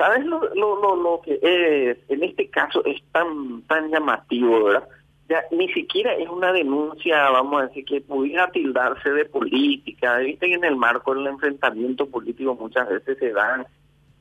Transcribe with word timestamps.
¿Sabes 0.00 0.24
lo, 0.24 0.40
lo, 0.54 0.80
lo, 0.80 0.96
lo 0.96 1.20
que 1.20 1.38
es, 1.42 1.98
en 2.08 2.22
este 2.22 2.48
caso 2.48 2.82
es 2.86 3.02
tan, 3.12 3.60
tan 3.64 3.90
llamativo, 3.90 4.64
verdad? 4.64 4.88
Ya, 5.28 5.44
ni 5.50 5.70
siquiera 5.74 6.14
es 6.14 6.26
una 6.26 6.54
denuncia, 6.54 7.28
vamos 7.28 7.60
a 7.60 7.66
decir, 7.66 7.84
que 7.84 8.00
pudiera 8.00 8.50
tildarse 8.50 9.10
de 9.10 9.26
política. 9.26 10.16
Viste 10.16 10.46
que 10.46 10.54
en 10.54 10.64
el 10.64 10.76
marco 10.76 11.14
del 11.14 11.26
enfrentamiento 11.26 12.06
político 12.06 12.54
muchas 12.54 12.88
veces 12.88 13.18
se 13.18 13.30
dan 13.30 13.66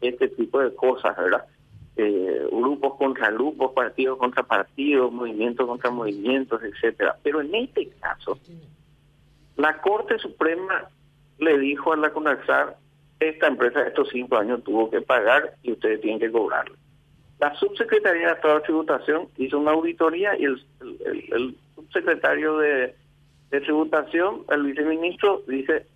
este 0.01 0.27
tipo 0.27 0.59
de 0.59 0.75
cosas, 0.75 1.15
¿verdad? 1.15 1.45
Eh, 1.95 2.45
grupos 2.51 2.95
contra 2.95 3.31
grupos, 3.31 3.71
partidos 3.71 4.17
contra 4.17 4.43
partidos, 4.43 5.13
movimientos 5.13 5.65
contra 5.65 5.91
movimientos, 5.91 6.61
etcétera. 6.61 7.15
Pero 7.23 7.39
en 7.39 7.55
este 7.55 7.87
caso, 8.01 8.37
la 9.55 9.79
Corte 9.79 10.19
Suprema 10.19 10.89
le 11.37 11.57
dijo 11.57 11.93
a 11.93 11.95
la 11.95 12.11
CONAXAR 12.11 12.75
esta 13.19 13.47
empresa 13.47 13.87
estos 13.87 14.09
cinco 14.09 14.37
años 14.37 14.63
tuvo 14.63 14.89
que 14.89 15.01
pagar 15.01 15.53
y 15.61 15.73
ustedes 15.73 16.01
tienen 16.01 16.19
que 16.19 16.31
cobrarle. 16.31 16.75
La 17.39 17.55
subsecretaría 17.55 18.27
de 18.27 18.33
Estado 18.33 18.55
de 18.55 18.61
Tributación 18.61 19.27
hizo 19.37 19.59
una 19.59 19.71
auditoría 19.71 20.37
y 20.37 20.45
el, 20.45 21.55
subsecretario 21.75 22.57
de, 22.57 22.95
Tributación, 23.49 24.43
el 24.51 24.63
viceministro, 24.63 25.41
dice, 25.47 25.87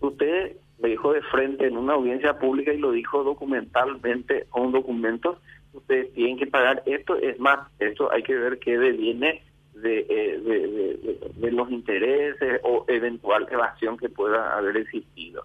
usted 0.00 0.56
me 0.78 0.90
dijo 0.90 1.12
de 1.12 1.22
frente 1.22 1.66
en 1.66 1.76
una 1.76 1.94
audiencia 1.94 2.38
pública 2.38 2.72
y 2.72 2.78
lo 2.78 2.92
dijo 2.92 3.24
documentalmente 3.24 4.46
con 4.50 4.70
documentos, 4.70 5.38
ustedes 5.72 6.12
tienen 6.14 6.38
que 6.38 6.46
pagar 6.46 6.84
esto, 6.86 7.16
es 7.16 7.38
más, 7.40 7.68
esto 7.80 8.12
hay 8.12 8.22
que 8.22 8.36
ver 8.36 8.60
qué 8.60 8.78
deviene 8.78 9.42
de, 9.74 10.06
eh, 10.08 10.38
de, 10.38 10.68
de, 10.68 11.30
de 11.34 11.52
los 11.52 11.68
intereses 11.70 12.60
o 12.62 12.84
eventual 12.86 13.48
evasión 13.50 13.96
que 13.96 14.08
pueda 14.08 14.56
haber 14.56 14.76
existido. 14.76 15.42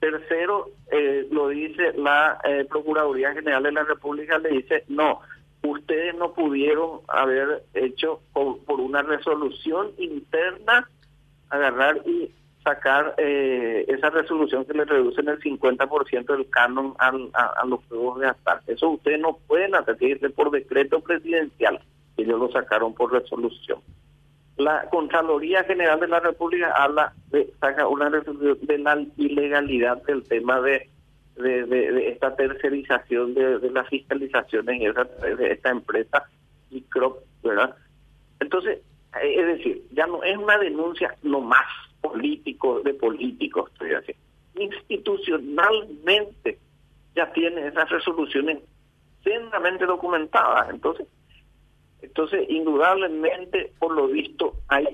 Tercero, 0.00 0.70
eh, 0.92 1.26
lo 1.30 1.48
dice 1.48 1.92
la 1.96 2.38
eh, 2.44 2.64
Procuraduría 2.68 3.32
General 3.32 3.62
de 3.62 3.72
la 3.72 3.84
República, 3.84 4.38
le 4.38 4.50
dice, 4.50 4.84
no, 4.88 5.20
ustedes 5.62 6.14
no 6.14 6.32
pudieron 6.32 7.00
haber 7.08 7.64
hecho 7.74 8.20
por, 8.32 8.80
una 8.80 9.02
resolución 9.02 9.90
interna 9.98 10.88
agarrar 11.50 12.00
y 12.06 12.30
sacar 12.62 13.14
eh, 13.18 13.84
esa 13.88 14.10
resolución 14.10 14.64
que 14.64 14.74
le 14.74 14.84
reduce 14.84 15.20
en 15.20 15.30
el 15.30 15.40
50% 15.40 16.26
del 16.26 16.48
canon 16.50 16.94
a, 16.98 17.64
los 17.66 17.84
juegos 17.88 18.20
de 18.20 18.28
azar. 18.28 18.60
Eso 18.66 18.90
ustedes 18.90 19.20
no 19.20 19.38
pueden 19.46 19.74
hacer, 19.74 20.32
por 20.34 20.50
decreto 20.50 21.00
presidencial, 21.00 21.80
ellos 22.16 22.38
lo 22.38 22.52
sacaron 22.52 22.94
por 22.94 23.12
resolución 23.12 23.80
la 24.58 24.88
Contraloría 24.90 25.64
General 25.64 25.98
de 26.00 26.08
la 26.08 26.20
República 26.20 26.72
habla 26.76 27.14
saca 27.60 27.88
una 27.88 28.08
resolución 28.08 28.58
de 28.62 28.78
la 28.78 29.04
ilegalidad 29.16 30.02
del 30.04 30.24
tema 30.24 30.60
de, 30.60 30.88
de, 31.36 32.08
esta 32.08 32.34
tercerización 32.34 33.34
de, 33.34 33.70
las 33.70 33.88
fiscalizaciones 33.88 34.94
de 35.38 35.52
esta 35.52 35.70
empresa 35.70 36.24
y 36.70 36.84
¿verdad? 37.42 37.76
Entonces, 38.40 38.80
eh, 39.22 39.34
es 39.36 39.46
decir, 39.46 39.82
ya 39.92 40.06
no 40.06 40.22
es 40.22 40.36
una 40.36 40.58
denuncia 40.58 41.16
no 41.22 41.40
más 41.40 41.66
político 42.00 42.80
de 42.80 42.94
políticos, 42.94 43.70
estoy 43.72 43.88
diciendo. 43.88 44.22
Institucionalmente 44.54 46.58
ya 47.14 47.32
tiene 47.32 47.66
esas 47.66 47.88
resoluciones 47.90 48.58
plenamente 49.22 49.86
documentadas. 49.86 50.70
Entonces, 50.70 51.06
entonces, 52.00 52.48
indudablemente, 52.48 53.72
por 53.78 53.94
lo 53.94 54.08
visto, 54.08 54.54
hay 54.68 54.86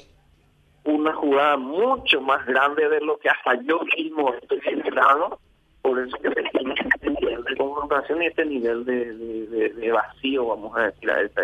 una 0.84 1.12
jugada 1.14 1.56
mucho 1.56 2.20
más 2.20 2.44
grande 2.46 2.88
de 2.88 3.00
lo 3.00 3.18
que 3.18 3.28
hasta 3.28 3.54
yo 3.62 3.80
mismo 3.96 4.34
estoy 4.34 4.60
generando. 4.60 5.38
Por 5.82 5.98
eso 6.00 6.16
que 6.18 6.28
este 6.28 7.10
nivel 7.10 7.44
de 7.44 7.56
confrontación 7.56 8.22
y 8.22 8.26
este 8.26 8.44
nivel 8.46 8.84
de, 8.84 9.90
vacío, 9.92 10.46
vamos 10.46 10.76
a 10.76 10.86
decir, 10.86 11.10
a 11.10 11.20
esta 11.20 11.42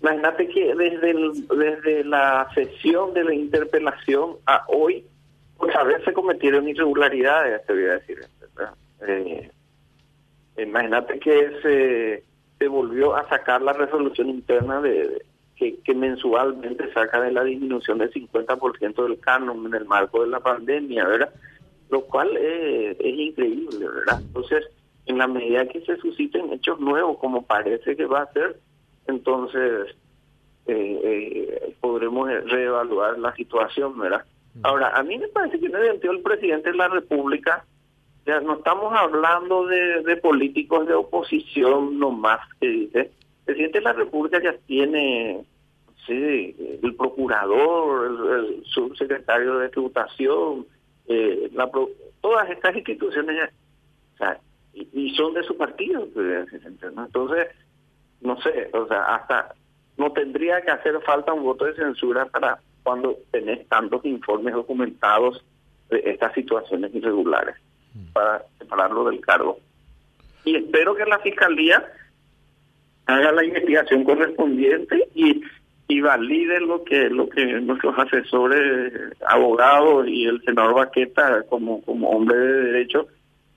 Imagínate 0.00 0.48
que 0.48 0.74
desde, 0.74 1.14
desde 1.56 2.04
la 2.04 2.48
sesión 2.54 3.12
de 3.12 3.24
la 3.24 3.34
interpelación 3.34 4.36
a 4.46 4.64
hoy, 4.68 5.04
pues 5.58 5.74
a 5.76 5.82
veces 5.82 6.04
se 6.04 6.12
cometieron 6.12 6.68
irregularidades, 6.68 7.66
te 7.66 7.72
voy 7.72 7.84
a 7.84 7.98
decir. 7.98 8.18
Eh, 9.06 9.50
imagínate 10.56 11.18
que 11.18 11.52
se 11.62 12.30
se 12.60 12.68
volvió 12.68 13.16
a 13.16 13.26
sacar 13.26 13.62
la 13.62 13.72
resolución 13.72 14.28
interna 14.28 14.82
de, 14.82 15.24
que, 15.84 15.94
mensualmente 15.94 16.92
saca 16.92 17.20
de 17.20 17.32
la 17.32 17.44
disminución 17.44 17.98
del 17.98 18.12
50% 18.12 19.02
del 19.02 19.20
canon 19.20 19.66
en 19.66 19.74
el 19.74 19.84
marco 19.84 20.22
de 20.22 20.28
la 20.28 20.40
pandemia, 20.40 21.06
¿verdad? 21.06 21.32
Lo 21.90 22.02
cual 22.02 22.36
es, 22.36 22.96
increíble, 23.00 23.86
¿verdad? 23.86 24.20
Entonces, 24.20 24.64
en 25.06 25.18
la 25.18 25.26
medida 25.26 25.66
que 25.66 25.80
se 25.82 25.96
susciten 25.98 26.52
hechos 26.52 26.80
nuevos, 26.80 27.18
como 27.18 27.42
parece 27.42 27.96
que 27.96 28.06
va 28.06 28.22
a 28.22 28.32
ser, 28.32 28.58
entonces 29.06 29.94
eh, 30.66 31.00
eh, 31.04 31.74
podremos 31.80 32.28
reevaluar 32.44 33.18
la 33.18 33.34
situación, 33.34 33.98
¿verdad? 33.98 34.24
Mm. 34.54 34.60
Ahora, 34.62 34.96
a 34.96 35.02
mí 35.02 35.18
me 35.18 35.28
parece 35.28 35.60
que 35.60 35.68
no 35.68 35.82
identificó 35.82 36.12
el 36.12 36.22
presidente 36.22 36.70
de 36.70 36.76
la 36.76 36.88
República 36.88 37.64
ya 38.26 38.40
no 38.40 38.54
estamos 38.54 38.92
hablando 38.94 39.66
de, 39.66 40.16
políticos 40.18 40.86
de 40.86 40.94
oposición 40.94 41.98
nomás, 41.98 42.40
que 42.60 42.68
dice. 42.68 43.10
El 43.50 43.56
presidente 43.56 43.78
de 43.78 43.84
la 43.84 43.92
República 43.92 44.40
ya 44.40 44.54
tiene 44.64 45.44
sí, 46.06 46.78
el 46.82 46.94
procurador, 46.94 48.06
el, 48.06 48.64
subsecretario 48.64 49.58
de 49.58 49.68
tributación, 49.70 50.66
eh, 51.08 51.50
la, 51.52 51.68
todas 52.20 52.48
estas 52.48 52.76
instituciones 52.76 53.36
ya, 53.36 53.50
o 54.14 54.18
sea, 54.18 54.40
y, 54.72 55.12
son 55.16 55.34
de 55.34 55.42
su 55.42 55.56
partido. 55.56 56.06
Entonces, 56.96 57.48
no 58.20 58.40
sé, 58.40 58.70
o 58.72 58.86
sea, 58.86 59.16
hasta 59.16 59.52
no 59.96 60.12
tendría 60.12 60.60
que 60.62 60.70
hacer 60.70 61.00
falta 61.00 61.32
un 61.32 61.42
voto 61.42 61.64
de 61.64 61.74
censura 61.74 62.26
para 62.26 62.60
cuando 62.84 63.18
tenés 63.32 63.66
tantos 63.66 64.04
informes 64.04 64.54
documentados 64.54 65.44
de 65.88 66.02
estas 66.04 66.32
situaciones 66.34 66.94
irregulares 66.94 67.56
para 68.12 68.44
separarlo 68.60 69.10
del 69.10 69.20
cargo. 69.20 69.58
Y 70.44 70.54
espero 70.54 70.94
que 70.94 71.04
la 71.04 71.18
Fiscalía 71.18 71.84
haga 73.10 73.32
la 73.32 73.44
investigación 73.44 74.04
correspondiente 74.04 75.08
y, 75.14 75.42
y 75.88 76.00
valide 76.00 76.60
lo 76.60 76.84
que 76.84 77.10
lo 77.10 77.28
que 77.28 77.44
nuestros 77.60 77.98
asesores, 77.98 78.92
abogados 79.26 80.06
y 80.08 80.24
el 80.24 80.42
senador 80.42 80.74
Baqueta 80.74 81.42
como, 81.48 81.82
como 81.82 82.10
hombre 82.10 82.36
de 82.36 82.62
derecho 82.64 83.08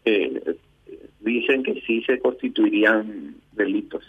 eh, 0.05 0.55
dicen 1.21 1.63
que 1.63 1.81
sí 1.81 2.03
se 2.03 2.19
constituirían 2.19 3.35
delitos. 3.53 4.03